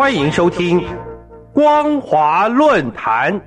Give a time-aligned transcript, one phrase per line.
[0.00, 0.80] 欢迎收听
[1.52, 3.38] 《光华论坛》。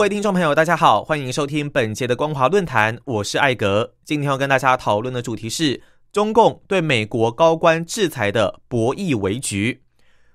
[0.00, 3.92] 各位听众朋友，大家好，欢迎收听本节的光华论坛，我是艾格。
[4.02, 9.82] 今天要跟大家讨论的主题是中共对美国高官制裁的博弈围局。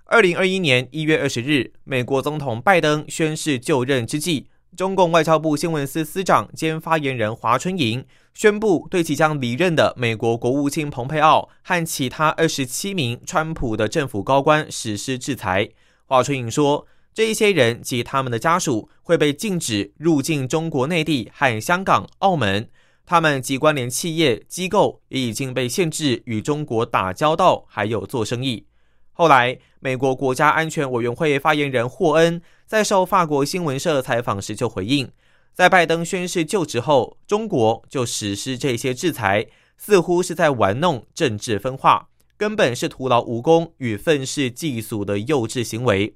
[0.04, 4.46] 二零二一年一月二十日，美国总统拜登宣誓就任之际，
[4.78, 8.06] 中共外交部新闻司司长兼发言人华春莹
[8.36, 15.68] 宣布对即将离任的美国国务卿蓬佩奥和其他二十七名川普的政府高官实施制裁。
[16.06, 16.86] 华春莹说。
[17.16, 22.70] 这一些人及他们的家属会被禁止入境中国内地和香港、澳门，
[23.06, 28.66] 他们及关联企业机构也已经被限制与中国打交道，还有做生意。
[29.14, 35.10] 后来，美国国家安全委员会发言人霍恩在受法国新闻社采访时就回应，
[35.54, 46.14] 在拜登宣誓就职后，中国就实施这些制裁，似乎是在玩弄政治分化，根本是徒劳无功与愤世嫉俗的幼稚行为。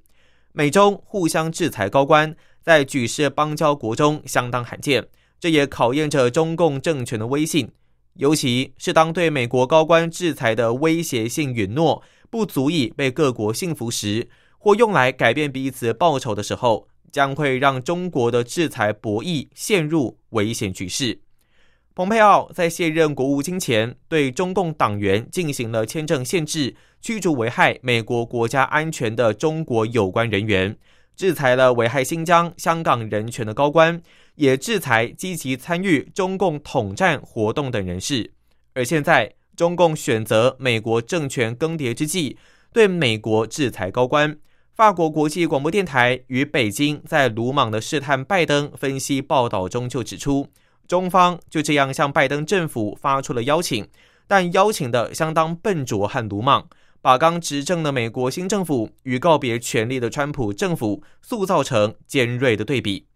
[0.52, 5.06] 美中互相制裁高官，在举世邦交国中相当罕见，
[5.38, 7.70] 这也考验着中共政权的威信。
[8.14, 21.20] 尤其是当对美国高官制裁的威胁性允诺不足以被各国信服时，或用来改变彼此报酬的时候，将会让中国的制裁博弈陷入危险局势。
[21.94, 26.74] 蓬佩奥在卸任国务卿前，对中共党员进行了签证限制。
[27.00, 30.76] 驱逐危害美国国家安全的中国有关人员，
[31.16, 34.02] 制裁了危害新疆、香港人权的高官，
[34.34, 38.32] 也制裁积极参与中共统战活动等人士。
[38.74, 42.36] 而现在，中共选择美国政权更迭之际，
[42.72, 44.36] 对美国制裁高官。
[44.72, 50.46] 法国国际广播电台与北京在鲁莽的试探拜登分析报道中就指出，
[50.86, 53.86] 中方就这样向拜登政府发出了邀请，
[54.26, 56.68] 但邀请的相当笨拙和鲁莽。
[57.02, 63.06] 把刚执政的美国新政府与告别权力的川普政府塑造成尖锐的对比。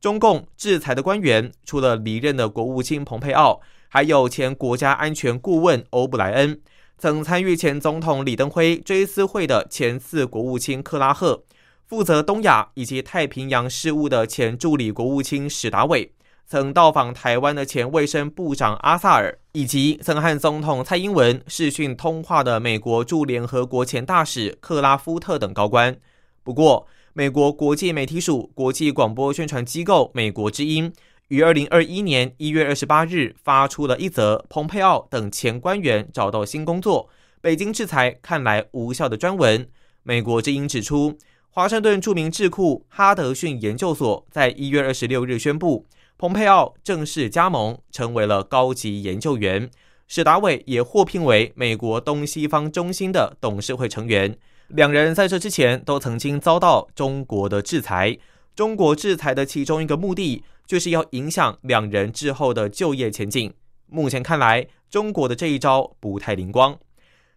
[0.00, 6.60] 中共制裁的官员除了离任的国务卿蓬佩奥，还有前国家安全顾问欧布莱恩，
[6.96, 11.44] 曾参与前总统李登辉追思会的前次国务卿克拉赫，
[11.86, 16.12] 负责东亚以及太平洋事务的前助理国务卿史达伟。
[16.48, 25.96] 曾到访台湾的前卫生部长阿萨尔，以及曾和总统蔡英文视讯通话的美国驻联合国前大使克拉夫特等高官。
[26.44, 30.92] 不过，美国国际媒体署国际广播宣传机构美国之音
[31.28, 37.08] 于二零二一年一月二十八日发出了一则蓬佩奥等前官员找到新工作，
[37.40, 39.68] 北京制裁看来无效的专文。
[40.04, 41.18] 美国之音指出，
[41.50, 45.84] 华盛顿著名智库哈德逊研究所在一月二十六日宣布。
[46.18, 49.68] 蓬佩奥正式加盟，成为了高级研究员。
[50.08, 54.34] 史达伟也获聘为美国东西方中心的董事会成员。
[54.68, 58.16] 两人在这之前都曾经遭到中国的制裁。
[58.54, 63.52] 中国制裁的其中一个目的，就是要影响两人之后的就业前景。
[63.86, 66.78] 目前看来，中国的这一招不太灵光。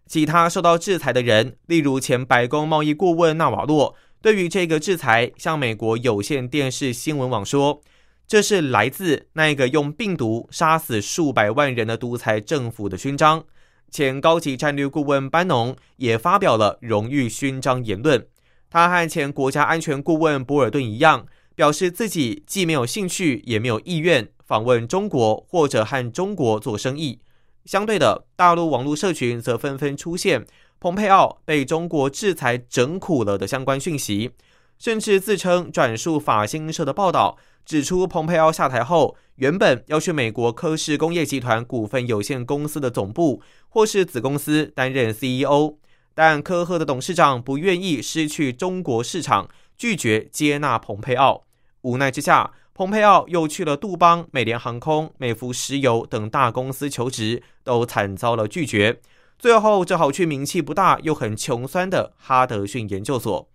[0.05, 7.81] 其他受到制裁的人，例如前白宫贸易顾问纳瓦洛，对于这个制裁，向美国有线电视新闻网说。
[8.29, 13.43] 这是来自那个用病毒杀死数百万人的独裁政府的勋章。
[13.89, 18.27] 前高级战略顾问班农也发表了荣誉勋章言论。
[18.69, 21.25] 他和前国家安全顾问博尔顿一样，
[21.55, 27.21] 表示自己既没有兴趣，也没有意愿访问中国或者和中国做生意。
[27.65, 30.45] 相对的，大陆网络社群则纷纷出现
[30.79, 34.29] 蓬佩奥被中国制裁整苦了的相关讯息，
[34.77, 37.39] 甚至自称转述法新社的报道。
[37.65, 45.75] 指出，蓬佩奥下台后，原本要去美国科氏工业集团股份有限公司的总部或是子公司担任 CEO，
[46.15, 49.47] 但科赫的董事长不愿意失去中国市场，
[49.77, 51.43] 拒绝接纳蓬佩奥。
[51.81, 58.99] 无奈之下，蓬佩奥又去了杜邦、美联航空、美孚石油等大公司求职，都惨遭了拒绝。
[59.37, 63.47] 最后，只好去名气不大又很穷酸的哈德逊研究所。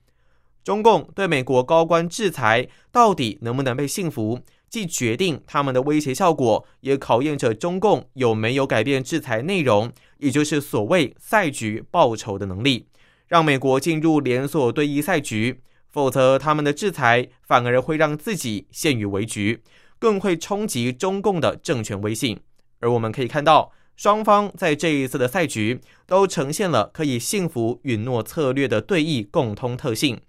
[0.65, 4.41] 中共对美国高官制裁到底能不能被信服，
[4.71, 12.87] 既决定他们的威胁效果，也考验着中共有没有改变制裁内容，也就是所谓赛局报酬的能力，
[13.29, 15.61] 让美国进入连锁对弈赛局。
[15.91, 19.63] 否则，他们的制裁反而会让自己陷于危局，
[20.01, 22.41] 更会冲击中共的政权威信。
[22.81, 30.21] 而我们可以看到，双方在这一次的赛局都呈现了可以幸福允诺策略的对弈共通特性，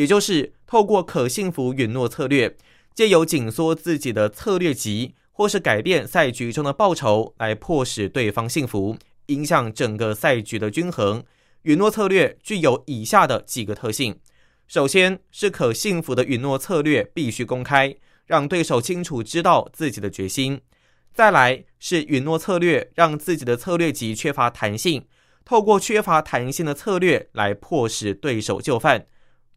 [0.00, 2.56] 也就是透过可幸福允诺策略，
[2.94, 11.22] 借由紧缩自己的策略级，或是改变赛局中的报酬，来迫使对方幸福，影响整个赛局的均衡。
[11.64, 14.18] 允诺策略具有以下的几个特性：
[14.66, 17.94] 首先是可幸福的允诺策略必须公开，
[18.24, 20.62] 让对手清楚知道自己的决心。
[21.12, 25.04] 再来是允诺策略，让自己的策略级缺乏弹性，
[25.44, 29.04] 透过缺乏弹性的策略来迫使对手就范。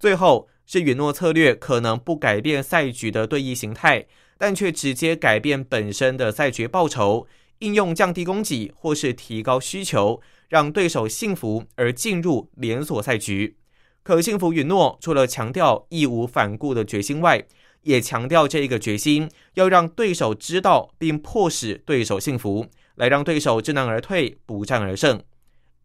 [0.03, 4.05] 最后是允诺策略可能不改变赛局的对弈形态，
[4.37, 7.25] 但却直接改变本身的赛局报酬，
[7.59, 10.19] 应用降低供给或是提高需求，
[10.49, 13.55] 让对手信服而进入连锁赛局。
[14.03, 17.41] 可幸福允诺除了强调义无反顾的决心外，
[17.83, 25.23] 也强调这一个决心，要让对手知道，并迫使对手信服，来让对手知难而退，不战而胜。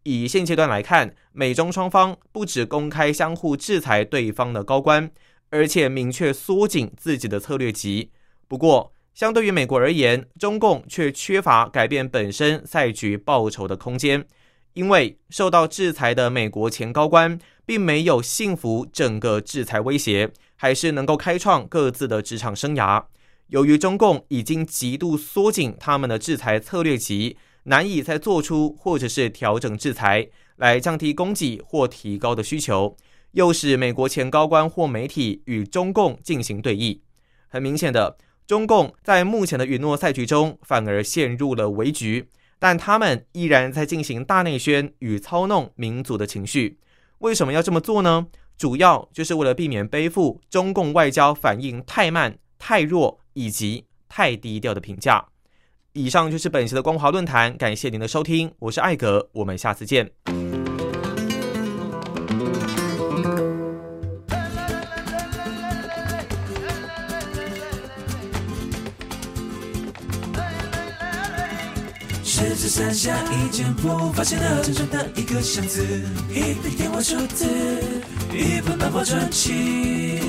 [0.03, 5.11] 以现阶段来看，美中双方不止公开相互制裁对方的高官，
[5.49, 8.11] 而且明确缩紧自己的策略级。
[8.47, 14.25] 不过，相对于美国而言，中共却缺乏改变本身赛局报酬的空间，
[14.73, 20.31] 因为受到制裁的美国前高官并没有信服整个制裁威胁。
[20.61, 23.05] 还是能够开创各自的职场生涯。
[23.47, 27.37] 由于中共已经极度缩紧他们的制裁策略级，
[27.69, 32.97] 难以再做出或者是调整制裁来降低供给或提高的需求，
[33.33, 36.99] 又使美国前高官或媒体与中共进行对弈。
[37.47, 38.17] 很明显的，
[38.47, 42.27] 中共在目前的允诺赛局中反而陷入了危局，
[42.57, 46.79] 但他们依然在进行大内宣与操弄民族的情绪。
[47.19, 48.27] 为什么要这么做呢？
[48.57, 55.27] 主要就是为了避免背负中共外交反应太慢、太弱以及太低调的评价。
[55.93, 60.11] 以上就是本期的光华论坛，感谢您的收听，我是艾格，我们下次见。
[72.71, 75.83] 三下一件不发现的真正的一个箱子，
[76.29, 77.45] 一笔电话数字，
[78.31, 80.21] 一本漫画传奇。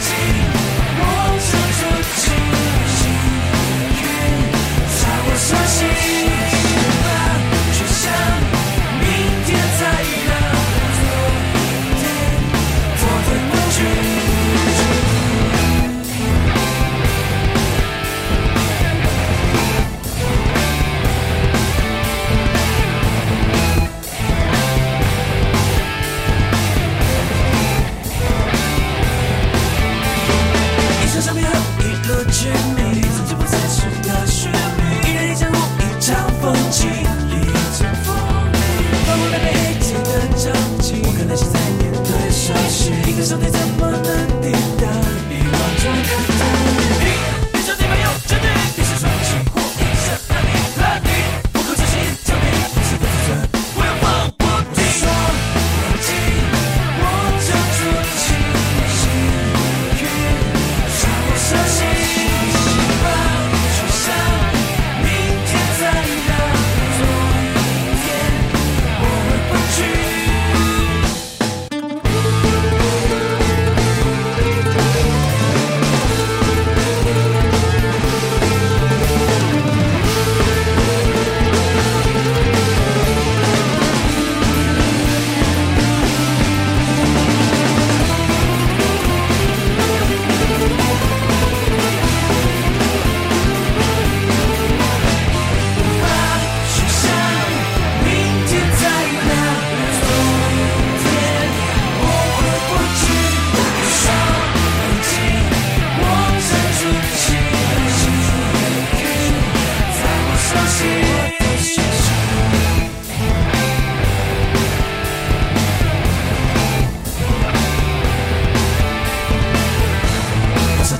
[0.00, 0.67] see.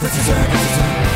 [0.09, 1.08] It's a circus, it's a circus.